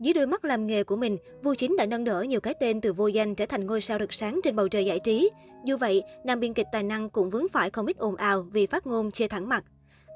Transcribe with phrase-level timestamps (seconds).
[0.00, 2.80] Dưới đôi mắt làm nghề của mình, Vu Chính đã nâng đỡ nhiều cái tên
[2.80, 5.30] từ vô danh trở thành ngôi sao rực sáng trên bầu trời giải trí.
[5.64, 8.66] Dù vậy, nam biên kịch tài năng cũng vướng phải không ít ồn ào vì
[8.66, 9.64] phát ngôn chê thẳng mặt.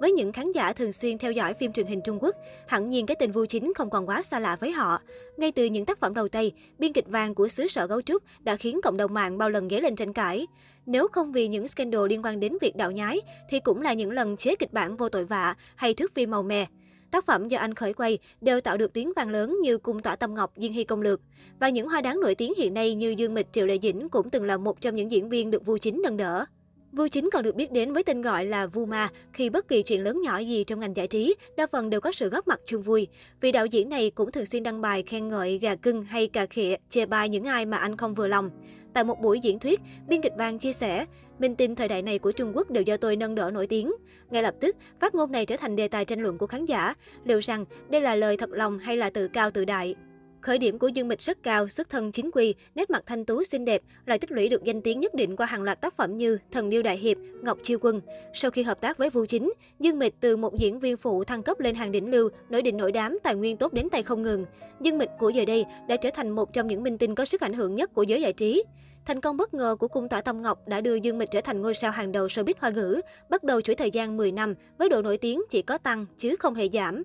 [0.00, 3.06] Với những khán giả thường xuyên theo dõi phim truyền hình Trung Quốc, hẳn nhiên
[3.06, 5.00] cái tên Vu Chính không còn quá xa lạ với họ.
[5.36, 8.22] Ngay từ những tác phẩm đầu tay, biên kịch vàng của xứ sở gấu trúc
[8.40, 10.46] đã khiến cộng đồng mạng bao lần dấy lên tranh cãi.
[10.86, 13.20] Nếu không vì những scandal liên quan đến việc đạo nhái,
[13.50, 16.42] thì cũng là những lần chế kịch bản vô tội vạ hay thước phim màu
[16.42, 16.66] mè.
[17.10, 20.16] Tác phẩm do anh khởi quay đều tạo được tiếng vang lớn như Cung tỏa
[20.16, 21.20] tâm ngọc, Diên Hy công lược.
[21.60, 24.30] Và những hoa đáng nổi tiếng hiện nay như Dương Mịch, Triệu Lệ Dĩnh cũng
[24.30, 26.44] từng là một trong những diễn viên được Vu Chính nâng đỡ.
[26.92, 29.82] Vu Chính còn được biết đến với tên gọi là Vu Ma khi bất kỳ
[29.82, 32.60] chuyện lớn nhỏ gì trong ngành giải trí, đa phần đều có sự góp mặt
[32.66, 33.08] chung vui.
[33.40, 36.46] Vì đạo diễn này cũng thường xuyên đăng bài khen ngợi gà cưng hay cà
[36.46, 38.50] khịa, chê bai những ai mà anh không vừa lòng.
[38.94, 41.06] Tại một buổi diễn thuyết, biên kịch vang chia sẻ,
[41.40, 43.92] minh tinh thời đại này của Trung Quốc đều do tôi nâng đỡ nổi tiếng.
[44.30, 46.94] Ngay lập tức, phát ngôn này trở thành đề tài tranh luận của khán giả.
[47.24, 49.94] Liệu rằng đây là lời thật lòng hay là tự cao tự đại?
[50.40, 53.44] Khởi điểm của Dương Mịch rất cao, xuất thân chính quy, nét mặt thanh tú
[53.44, 56.16] xinh đẹp, lại tích lũy được danh tiếng nhất định qua hàng loạt tác phẩm
[56.16, 58.00] như Thần điêu đại hiệp, Ngọc chiêu quân.
[58.34, 61.42] Sau khi hợp tác với Vu Chính, Dương Mịch từ một diễn viên phụ thăng
[61.42, 64.22] cấp lên hàng đỉnh lưu, nổi đình nổi đám, tài nguyên tốt đến tay không
[64.22, 64.44] ngừng.
[64.80, 67.40] Dương Mịch của giờ đây đã trở thành một trong những minh tinh có sức
[67.40, 68.62] ảnh hưởng nhất của giới giải trí.
[69.10, 71.60] Thành công bất ngờ của cung tỏa Tâm Ngọc đã đưa Dương Mịch trở thành
[71.62, 74.88] ngôi sao hàng đầu showbiz hoa ngữ, bắt đầu chuỗi thời gian 10 năm với
[74.88, 77.02] độ nổi tiếng chỉ có tăng chứ không hề giảm.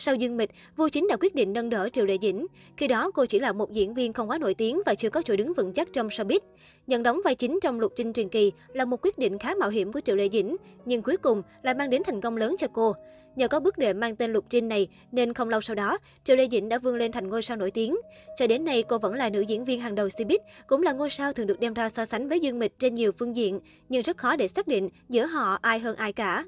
[0.00, 2.46] Sau Dương Mịch, Vu Chính đã quyết định nâng đỡ Triệu Lệ Dĩnh.
[2.76, 5.22] Khi đó, cô chỉ là một diễn viên không quá nổi tiếng và chưa có
[5.22, 6.40] chỗ đứng vững chắc trong showbiz.
[6.86, 9.70] Nhận đóng vai chính trong Lục Trinh truyền kỳ là một quyết định khá mạo
[9.70, 12.66] hiểm của Triệu Lệ Dĩnh, nhưng cuối cùng lại mang đến thành công lớn cho
[12.72, 12.94] cô.
[13.36, 16.36] Nhờ có bước đệm mang tên Lục Trinh này nên không lâu sau đó, Triệu
[16.36, 17.96] Lê Dĩnh đã vươn lên thành ngôi sao nổi tiếng.
[18.36, 21.10] Cho đến nay, cô vẫn là nữ diễn viên hàng đầu Cbiz, cũng là ngôi
[21.10, 24.02] sao thường được đem ra so sánh với Dương Mịch trên nhiều phương diện, nhưng
[24.02, 26.44] rất khó để xác định giữa họ ai hơn ai cả.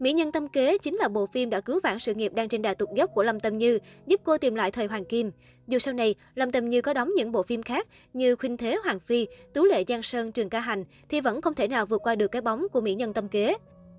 [0.00, 2.62] Mỹ Nhân Tâm Kế chính là bộ phim đã cứu vãn sự nghiệp đang trên
[2.62, 5.30] đà tụt dốc của Lâm Tâm Như, giúp cô tìm lại thời hoàng kim.
[5.68, 8.76] Dù sau này, Lâm Tâm Như có đóng những bộ phim khác như Khuynh Thế
[8.84, 12.02] Hoàng Phi, Tú Lệ Giang Sơn Trường Ca Hành thì vẫn không thể nào vượt
[12.02, 13.54] qua được cái bóng của Mỹ Nhân Tâm Kế.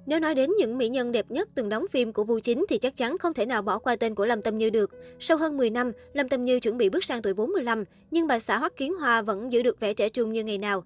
[0.06, 2.78] Nếu nói đến những mỹ nhân đẹp nhất từng đóng phim của Vu Chính thì
[2.78, 4.92] chắc chắn không thể nào bỏ qua tên của Lâm Tâm Như được.
[5.20, 8.40] Sau hơn 10 năm, Lâm Tâm Như chuẩn bị bước sang tuổi 45, nhưng bà
[8.40, 10.84] xã Hoắc Kiến Hoa vẫn giữ được vẻ trẻ trung như ngày nào.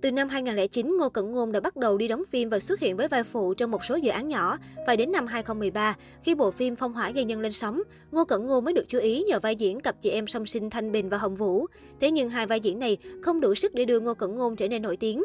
[0.00, 2.96] Từ năm 2009, Ngô Cẩn Ngôn đã bắt đầu đi đóng phim và xuất hiện
[2.96, 4.58] với vai phụ trong một số dự án nhỏ.
[4.86, 7.82] Và đến năm 2013, khi bộ phim Phong hỏa gây nhân lên sóng,
[8.12, 10.70] Ngô Cẩn Ngôn mới được chú ý nhờ vai diễn cặp chị em song sinh
[10.70, 11.66] Thanh Bình và Hồng Vũ.
[12.00, 14.68] Thế nhưng hai vai diễn này không đủ sức để đưa Ngô Cẩn Ngôn trở
[14.68, 15.22] nên nổi tiếng.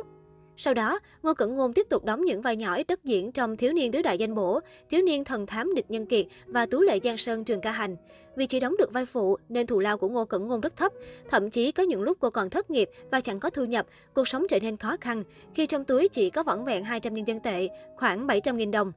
[0.62, 3.58] Sau đó, Ngô Cẩn Ngôn tiếp tục đóng những vai nhỏ ít đất diễn trong
[3.58, 4.59] Thiếu niên tứ đại danh bổ,
[4.90, 7.96] Thiếu niên thần thám địch nhân kiệt và Tú lệ Giang Sơn trường ca hành.
[8.36, 10.94] Vì chỉ đóng được vai phụ nên thù lao của Ngô Cẩn Ngôn rất thấp,
[11.30, 14.28] thậm chí có những lúc cô còn thất nghiệp và chẳng có thu nhập, cuộc
[14.28, 17.40] sống trở nên khó khăn khi trong túi chỉ có vỏn vẹn 200 nhân dân
[17.40, 18.91] tệ, khoảng 700.000 đồng.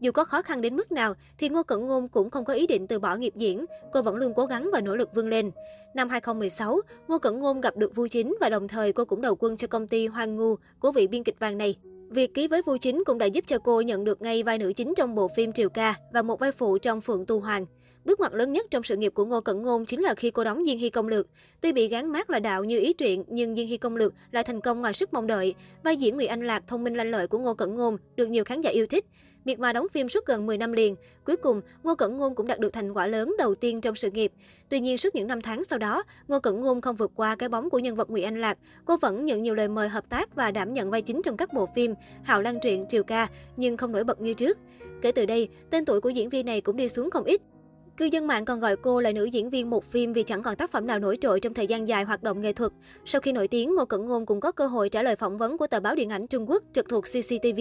[0.00, 2.66] Dù có khó khăn đến mức nào thì Ngô Cẩn Ngôn cũng không có ý
[2.66, 5.50] định từ bỏ nghiệp diễn, cô vẫn luôn cố gắng và nỗ lực vươn lên.
[5.94, 9.36] Năm 2016, Ngô Cẩn Ngôn gặp được Vu Chính và đồng thời cô cũng đầu
[9.38, 11.76] quân cho công ty Hoang Ngu của vị biên kịch vàng này.
[12.08, 14.72] Việc ký với Vu Chính cũng đã giúp cho cô nhận được ngay vai nữ
[14.76, 17.66] chính trong bộ phim Triều Ca và một vai phụ trong Phượng Tu Hoàng.
[18.04, 20.44] Bước ngoặt lớn nhất trong sự nghiệp của Ngô Cẩn Ngôn chính là khi cô
[20.44, 21.26] đóng Diên Hy Công Lược.
[21.60, 24.44] Tuy bị gán mát là đạo như ý truyện, nhưng Diên Hy Công Lược lại
[24.44, 25.54] thành công ngoài sức mong đợi.
[25.82, 28.44] Vai diễn Ngụy Anh Lạc thông minh lanh lợi của Ngô Cẩn Ngôn được nhiều
[28.44, 29.04] khán giả yêu thích.
[29.44, 32.46] Miệt mà đóng phim suốt gần 10 năm liền, cuối cùng Ngô Cẩn Ngôn cũng
[32.46, 34.32] đạt được thành quả lớn đầu tiên trong sự nghiệp.
[34.68, 37.48] Tuy nhiên suốt những năm tháng sau đó, Ngô Cẩn Ngôn không vượt qua cái
[37.48, 38.58] bóng của nhân vật Ngụy Anh Lạc.
[38.84, 41.52] Cô vẫn nhận nhiều lời mời hợp tác và đảm nhận vai chính trong các
[41.52, 44.58] bộ phim Hạo Lan truyện, Triều ca, nhưng không nổi bật như trước.
[45.02, 47.42] Kể từ đây, tên tuổi của diễn viên này cũng đi xuống không ít.
[47.98, 50.56] Cư dân mạng còn gọi cô là nữ diễn viên một phim vì chẳng còn
[50.56, 52.72] tác phẩm nào nổi trội trong thời gian dài hoạt động nghệ thuật.
[53.04, 55.58] Sau khi nổi tiếng, Ngô Cẩn Ngôn cũng có cơ hội trả lời phỏng vấn
[55.58, 57.60] của tờ báo điện ảnh Trung Quốc trực thuộc CCTV.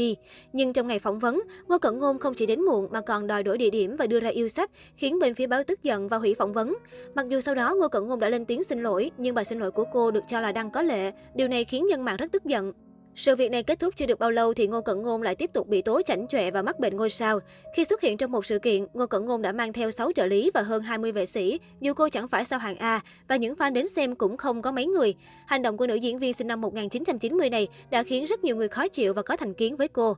[0.54, 3.44] Nhưng trong ngày phỏng vấn, Ngô Cẩn Ngôn không chỉ đến muộn mà còn đòi
[3.44, 6.18] đổi địa điểm và đưa ra yêu sách, khiến bên phía báo tức giận và
[6.18, 6.78] hủy phỏng vấn.
[7.16, 9.60] Mặc dù sau đó Ngô Cẩn Ngôn đã lên tiếng xin lỗi, nhưng bài xin
[9.60, 11.12] lỗi của cô được cho là đang có lệ.
[11.36, 12.74] Điều này khiến dân mạng rất tức giận.
[13.18, 15.54] Sự việc này kết thúc chưa được bao lâu thì Ngô Cẩn Ngôn lại tiếp
[15.54, 17.40] tục bị tố chảnh chọe và mắc bệnh ngôi sao.
[17.76, 20.26] Khi xuất hiện trong một sự kiện, Ngô Cẩn Ngôn đã mang theo 6 trợ
[20.26, 23.56] lý và hơn 20 vệ sĩ, dù cô chẳng phải sao hàng A và những
[23.56, 25.16] fan đến xem cũng không có mấy người.
[25.48, 28.68] Hành động của nữ diễn viên sinh năm 1990 này đã khiến rất nhiều người
[28.68, 30.18] khó chịu và có thành kiến với cô.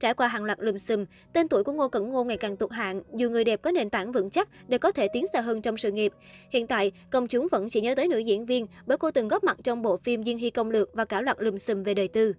[0.00, 2.72] Trải qua hàng loạt lùm xùm, tên tuổi của Ngô Cẩn Ngôn ngày càng tụt
[2.72, 5.62] hạng, dù người đẹp có nền tảng vững chắc để có thể tiến xa hơn
[5.62, 6.12] trong sự nghiệp.
[6.50, 9.44] Hiện tại, công chúng vẫn chỉ nhớ tới nữ diễn viên bởi cô từng góp
[9.44, 12.08] mặt trong bộ phim Diên Hy Công Lược và cả loạt lùm xùm về đời
[12.08, 12.32] tư.